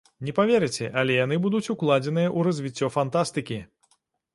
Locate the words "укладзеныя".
1.75-2.27